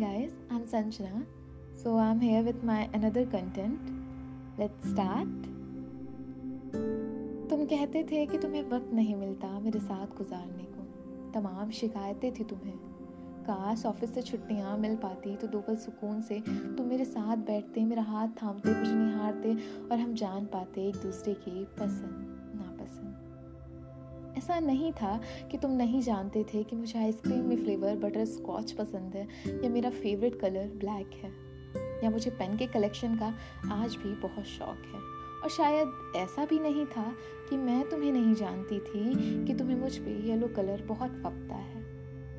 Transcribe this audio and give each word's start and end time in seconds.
guys, 0.00 0.30
I'm 0.50 0.62
Sanjana. 0.62 1.26
So 1.74 1.98
I'm 1.98 2.20
here 2.20 2.42
with 2.42 2.62
my 2.64 2.88
another 2.94 3.24
content. 3.26 3.90
Let's 4.58 4.88
start. 4.88 5.28
तुम 7.50 7.64
कहते 7.66 8.02
थे 8.10 8.24
कि 8.26 8.38
तुम्हें 8.38 8.62
वक्त 8.70 8.92
नहीं 8.94 9.16
मिलता 9.16 9.48
मेरे 9.60 9.80
साथ 9.80 10.16
गुजारने 10.18 10.64
को 10.64 11.30
तमाम 11.34 11.70
शिकायतें 11.80 12.32
थी 12.34 12.44
तुम्हें 12.52 12.76
काश 13.44 13.86
ऑफ़िस 13.86 14.14
से 14.14 14.22
छुट्टियाँ 14.22 14.76
मिल 14.78 14.96
पाती 15.04 15.36
तो 15.36 15.46
दो 15.46 15.60
पल 15.68 15.76
सुकून 15.84 16.20
से 16.22 16.40
तुम 16.48 16.86
मेरे 16.86 17.04
साथ 17.04 17.46
बैठते 17.46 17.84
मेरा 17.84 18.02
हाथ 18.12 18.42
थामते 18.42 18.74
कुछ 18.74 18.88
निहारते 18.88 19.56
और 19.90 19.98
हम 19.98 20.14
जान 20.24 20.46
पाते 20.52 20.88
एक 20.88 21.02
दूसरे 21.02 21.34
की 21.46 21.64
पसंद 21.80 22.39
ऐसा 24.40 24.58
नहीं 24.60 24.92
था 24.92 25.20
कि 25.50 25.58
तुम 25.58 25.70
नहीं 25.70 26.00
जानते 26.02 26.42
थे 26.44 26.62
कि 26.64 26.76
मुझे 26.76 26.98
आइसक्रीम 26.98 27.44
में 27.44 27.56
फ्लेवर 27.56 27.96
बटर 27.96 28.24
स्कॉच 28.24 28.70
पसंद 28.72 29.14
है 29.14 29.26
या 29.64 29.70
मेरा 29.70 29.90
फेवरेट 29.90 30.38
कलर 30.40 30.68
ब्लैक 30.76 31.10
है, 31.14 31.30
या 32.04 32.10
मुझे 32.10 32.30
पेन 32.30 32.56
के 32.56 32.66
कलेक्शन 32.66 33.16
का 33.16 33.34
आज 33.72 33.96
भी 33.96 34.14
बहुत 34.22 34.44
शौक 34.44 34.86
है। 34.86 35.00
और 35.42 35.50
शायद 35.50 36.12
ऐसा 36.16 36.44
भी 36.44 36.58
नहीं 36.58 36.86
था 36.86 37.04
कि 37.50 37.56
मैं 37.56 37.88
तुम्हें 37.90 38.12
नहीं 38.12 38.34
जानती 38.34 38.78
थी 38.80 39.44
कि 39.46 39.54
तुम्हें 39.54 39.76
मुझ 39.76 39.96
पर 39.98 40.26
येलो 40.28 40.48
कलर 40.48 40.84
बहुत 40.86 41.20
फपता 41.22 41.56
है, 41.56 41.84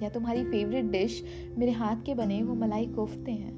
या 0.04 0.10
तुम्हारी 0.10 0.44
फेवरेट 0.46 0.92
डिश 0.92 1.24
मेरे 1.58 1.72
हाथ 1.72 2.04
के 2.06 2.16
बने 2.16 2.42
वो 2.44 2.56
मलाई 2.56 2.88
कोफ्ते 2.88 3.32
हैं। 3.32 3.56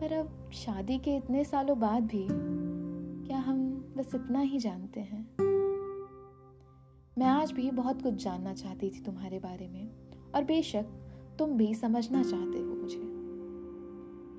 पर 0.00 0.12
अब 0.12 0.50
शादी 0.54 0.98
के 0.98 1.16
इतने 1.16 1.44
सालों 1.44 1.78
बाद 1.80 2.06
भी 2.06 2.26
क्या 2.30 3.38
हम 3.40 3.64
बस 3.96 4.14
इतना 4.14 4.40
ही 4.40 4.58
जानते 4.58 5.00
हैं? 5.00 5.51
मैं 7.18 7.26
आज 7.26 7.52
भी 7.52 7.70
बहुत 7.70 8.02
कुछ 8.02 8.14
जानना 8.14 8.54
चाहती 8.54 8.90
थी 8.90 9.00
तुम्हारे 9.00 9.38
बारे 9.38 9.68
में, 9.68 9.90
और 10.34 10.44
बेशक 10.44 10.84
तुम 11.38 11.50
भी 11.50 11.74
समझना 11.74 12.22
चाहते 12.22 12.58
हो 12.58 12.74
मुझे। 12.74 13.00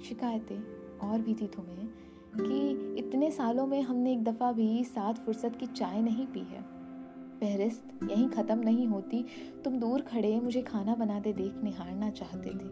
शिकायतें 0.07 0.99
और 0.99 1.21
भी 1.21 1.33
थी 1.33 1.47
तुम्हें 1.47 1.87
कि 2.39 2.69
इतने 2.99 3.31
सालों 3.31 3.67
में 3.67 3.81
हमने 3.81 4.13
एक 4.13 4.23
दफ़ा 4.23 4.51
भी 4.51 4.83
साथ 4.83 5.13
फुर्सत 5.13 5.55
की 5.55 5.65
चाय 5.65 6.01
नहीं 6.01 6.27
पी 6.27 6.39
है। 6.39 6.61
फहरिस्त 7.39 7.99
यहीं 8.03 8.29
ख़त्म 8.29 8.59
नहीं 8.59 8.87
होती, 8.87 9.25
तुम 9.63 9.79
दूर 9.79 10.01
खड़े 10.01 10.39
मुझे 10.39 10.61
खाना 10.61 10.95
बनाते 10.95 11.33
देख 11.33 11.63
निहारना 11.63 12.09
चाहते 12.09 12.49
थे। 12.49 12.71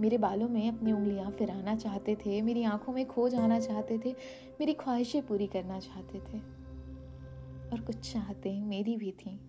मेरे 0.00 0.18
बालों 0.18 0.48
में 0.48 0.68
अपनी 0.68 0.92
उंगलियाँ 0.92 1.30
फिराना 1.30 1.76
चाहते 1.76 2.16
थे, 2.16 2.42
मेरी 2.42 2.64
आँखों 2.64 2.92
में 2.92 3.06
खो 3.06 3.28
जाना 3.28 3.60
चाहते 3.60 3.98
थे, 3.98 4.12
मेरी 4.60 4.72
ख्वाहिशें 4.72 5.26
पूरी 5.26 5.46
करना 5.46 5.78
चाहते 5.80 6.18
थे। 6.18 6.60
और 7.72 7.80
कुछ 7.80 8.12
चाहते 8.12 8.60
मेरी 8.60 8.96
भी 8.96 9.10
थी। 9.10 9.40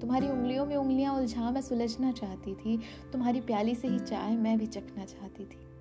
तुम्हारी 0.00 0.28
उंगलियों 0.28 0.66
में 0.66 0.76
उंगलियाँ 0.76 1.14
उलझा 1.14 1.50
मैं 1.50 1.60
सुलझना 1.60 2.12
चाहती 2.12 2.54
थी। 2.54 2.80
तुम्हारी 3.12 3.40
प्याली 3.40 3.74
से 3.74 3.88
ही 3.88 3.98
चाय 3.98 4.36
मैं 4.36 4.58
भी 4.58 4.66
चखना 4.66 5.04
चाहती 5.04 5.44
थी। 5.44 5.72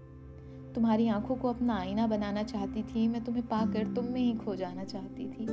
तुम्हारी 0.73 1.08
आँखों 1.08 1.36
को 1.36 1.49
अपना 1.49 1.80
आईना 1.80 2.08
बनाना 2.08 2.44
चाहती 2.44 2.83
थी। 2.83 3.08
मैं 3.08 3.23
तुम्हें 3.23 3.47
पाकर 3.47 3.94
तुम 3.94 4.05
में 4.05 4.22
ही 4.22 4.33
खो 4.33 4.55
जाना 4.55 4.83
चाहती 4.83 5.30
थी। 5.30 5.47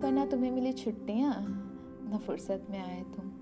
पर 0.00 0.12
ना 0.12 0.26
तुम्हें 0.26 0.50
मिली 0.50 0.72
छुट्टियाँ, 0.72 1.34
ना 2.10 2.18
फुर्सत 2.18 2.66
में 2.70 2.78
आए 2.78 3.02
तुम। 3.02 3.32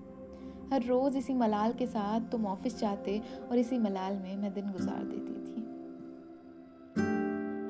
हर 0.73 0.83
रोज 0.83 1.17
इसी 1.17 1.33
मलाल 1.33 1.73
के 1.73 1.87
साथ 1.87 2.21
तुम 2.21 2.45
ऑफ़िस 2.45 2.79
जाते 2.79 3.21
और 3.51 3.57
इसी 3.57 3.77
मलाल 3.77 4.13
में 4.13 4.37
मैं 4.37 4.53
दिन 4.53 4.71
गुजार 4.71 5.03
देती 5.03 5.33
थी। 5.33 5.61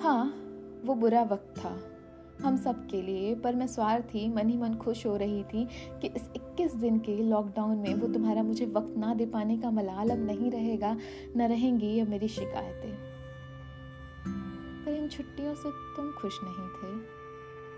हाँ 0.01 0.25
वो 0.85 0.95
बुरा 0.95 1.23
वक्त 1.23 1.53
था। 1.57 1.79
हम 2.41 2.57
सब 2.57 2.87
के 2.87 3.01
लिए, 3.01 3.35
पर 3.35 3.55
मैं 3.55 3.67
स्वार्थी, 3.67 4.29
मन 4.29 4.49
ही 4.49 4.57
मन 4.57 4.73
खुश 4.73 5.05
हो 5.05 5.15
रही 5.15 5.43
थी 5.43 5.67
कि 6.01 6.07
इस 6.07 6.29
21 6.35 6.75
दिन 6.75 6.99
के 6.99 7.23
लॉकडाउन 7.23 7.77
में 7.77 7.93
वो 7.93 8.07
तुम्हारा 8.07 8.43
मुझे 8.43 8.65
वक्त 8.65 8.97
ना 8.97 9.13
दे 9.13 9.25
पाने 9.25 9.57
का 9.57 9.71
मलाल 9.71 10.09
अब 10.09 10.25
नहीं 10.25 10.51
रहेगा, 10.51 10.97
न 11.37 11.41
रहेंगी 11.41 11.99
अब 11.99 12.09
मेरी 12.09 12.27
शिकायतें। 12.27 12.93
पर 14.85 14.91
इन 14.91 15.07
छुट्टियों 15.07 15.55
से 15.55 15.69
तुम 15.97 16.11
खुश 16.11 16.39
नहीं 16.43 16.67
थे। 16.69 17.19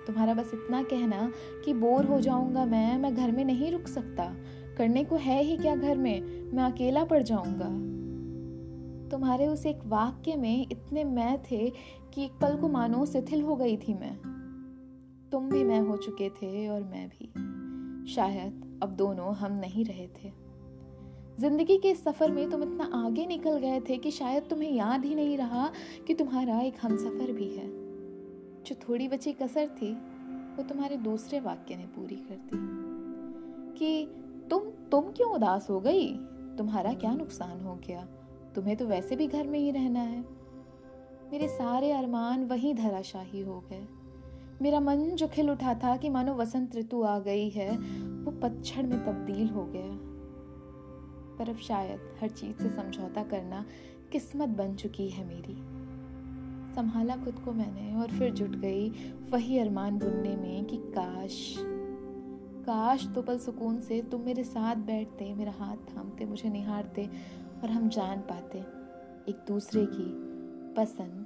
तुम्हारा 0.08 0.34
बस 0.34 0.52
इतना 0.54 0.84
कहना 0.84 1.32
कि 1.66 1.74
बोर 1.74 2.06
हो 2.06 2.22
जाऊँगा 2.22 2.66
मैं 2.66 2.98
मैं 2.98 3.16
घर 3.16 3.32
में 3.32 3.46
नहीं 3.46 3.72
रुक 3.72 3.88
सकता। 3.88 4.36
करने 4.78 5.04
को 5.04 5.16
है 5.16 5.44
ही 5.44 5.58
क्या 5.58 5.76
घर 5.76 5.98
में? 5.98 6.42
मैं 6.52 6.64
अकेला 6.64 7.04
पड़ 7.04 7.24
जाऊँगा। 7.24 7.92
तुम्हारे 9.10 9.48
उस 9.48 9.66
एक 9.66 9.80
वाक्य 9.86 10.36
में 10.36 10.68
इतने 10.72 11.04
मैं 11.04 11.44
थे 11.52 11.74
कि 12.14 12.26
एक 12.26 12.32
पल 12.32 12.58
को 12.58 12.68
मानो 12.68 13.06
शिथिल 13.06 13.42
हो 13.42 13.56
गई 13.56 13.78
थी 13.78 13.94
मैं। 13.94 14.31
तुम 15.32 15.50
भी 15.50 15.64
मैं 15.64 15.80
हो 15.80 15.98
चुके 15.98 16.30
थे 16.30 16.68
और 16.68 16.84
मैं 16.84 17.10
भी। 17.10 17.26
शायद 18.14 18.80
अब 18.84 18.90
दोनों 18.90 19.36
हम 19.36 19.52
नहीं 19.52 19.86
रहे 19.86 20.08
थे। 20.08 20.32
ज़िंदगी 21.40 21.78
के 21.78 21.96
सफ़र 21.96 22.32
में 22.32 22.50
तुम 22.50 22.64
इतना 22.64 23.06
आगे 23.06 23.26
निकल 23.26 23.58
गए 23.58 23.80
थे 23.80 23.98
कि 23.98 24.12
शायद 24.12 24.44
तुम्हें 24.44 24.72
याद 24.72 25.06
ही 25.06 25.16
नहीं 25.16 25.38
रहा 25.38 25.72
कि 26.08 26.14
तुम्हारा 26.14 26.60
एक 26.60 26.74
हम 26.82 26.98
सफ़र 26.98 27.32
भी 27.32 27.50
है। 27.50 27.68
जो 28.64 28.76
थोड़ी 28.76 29.08
बची 29.08 29.34
कसर 29.34 29.68
थी, 29.68 29.94
वो 30.56 30.64
तुम्हारे 30.64 30.98
दूसरे 30.98 31.40
वाक्य 31.40 31.76
ने 31.76 31.86
पूरी 31.86 32.16
कर 32.16 32.36
दी। 32.36 32.82
कि 33.80 34.08
तुम 34.50 34.60
तुम 34.62 35.02
क्यों 35.02 35.32
उदास 35.32 35.70
हो 35.70 35.80
गई? 35.80 36.14
तुम्हारा 36.58 36.94
क्या 36.94 37.14
नुकसान 37.14 37.62
हो 37.62 37.76
गया? 37.76 38.06
तुम्हें 38.56 38.78
तो 38.78 38.86
वैसे 38.86 39.16
भी 39.16 39.28
घर 39.28 39.48
में 39.48 39.60
ही 39.60 39.72
रहना 39.72 40.00
है। 40.00 40.22
मेरे 41.32 41.48
सारे 41.48 41.92
अरमान 41.92 42.46
वहीं 42.46 42.76
धराशाही 42.76 43.42
हो 43.42 43.60
गए। 43.60 43.88
मेरा 44.62 44.80
मन 44.80 45.10
जो 45.16 45.28
खिल 45.28 45.50
उठा 45.50 45.74
था 45.74 45.98
कि 45.98 46.10
मानो 46.10 46.34
वसंत 46.36 46.76
ऋतु 46.76 47.02
आ 47.04 47.20
गई 47.20 47.50
है, 47.50 47.78
वो 48.24 48.32
पतझड़ 48.32 48.86
में 48.86 49.06
तब्दील 49.06 49.50
हो 49.50 49.66
गया। 49.66 49.98
पर 51.38 51.50
अब 51.50 51.58
शायद 51.58 52.00
हर 52.22 52.30
चीज़ 52.30 52.58
से 52.58 52.70
समझौता 52.70 53.24
करना 53.24 53.66
किस्मत 54.12 54.50
बन 54.50 54.76
चुकी 54.76 55.10
है 55.10 55.28
मेरी। 55.28 55.56
संभाला 56.76 57.16
खुद 57.16 57.40
को 57.40 57.52
मैंने 57.52 57.96
और 57.96 58.08
फिर 58.08 58.34
जुट 58.34 58.56
गई 58.56 58.90
वही 59.30 59.58
अरमान 59.60 60.00
बुनने 60.00 60.36
में 60.36 60.66
कि 60.66 60.78
काश 60.78 61.56
काश 62.66 63.08
तो 63.16 63.22
पल 63.22 63.38
सुकून 63.38 63.80
से 63.82 64.02
तुम 64.02 64.22
मेरे 64.22 64.44
साथ 64.44 64.76
बैठते, 64.76 65.34
मेरा 65.34 65.52
हाथ 65.52 65.78
थामते, 65.78 66.26
मुझे 66.26 66.50
निहारते 66.50 67.10
और 67.64 67.70
हम 67.70 67.90
जान 67.90 68.20
पाते 68.20 68.60
एक 69.32 69.44
दूसरे 69.48 69.86
की 69.86 70.06
पसंद 70.74 71.26